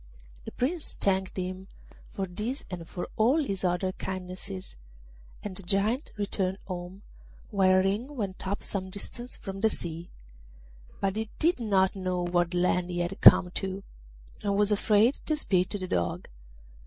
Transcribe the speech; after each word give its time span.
The 0.45 0.51
Prince 0.51 0.95
thanked 0.95 1.37
him 1.37 1.67
for 2.09 2.25
this 2.25 2.65
and 2.71 2.87
for 2.89 3.07
all 3.17 3.37
his 3.43 3.63
other 3.63 3.91
kindnesses, 3.91 4.75
and 5.43 5.55
the 5.55 5.61
Giant 5.61 6.11
returned 6.17 6.57
home, 6.65 7.03
while 7.51 7.83
Ring 7.83 8.15
went 8.15 8.47
up 8.47 8.63
some 8.63 8.89
distance 8.89 9.37
from 9.37 9.61
the 9.61 9.69
sea; 9.69 10.09
but 10.99 11.17
he 11.17 11.29
did 11.37 11.59
not 11.59 11.95
know 11.95 12.23
what 12.23 12.55
land 12.55 12.89
he 12.89 12.97
had 13.01 13.21
come 13.21 13.51
to, 13.51 13.83
and 14.43 14.57
was 14.57 14.71
afraid 14.71 15.19
to 15.27 15.35
speak 15.35 15.69
to 15.69 15.77
the 15.77 15.87
Dog. 15.87 16.27